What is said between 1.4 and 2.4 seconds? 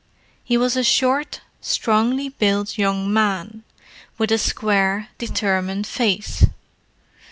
strongly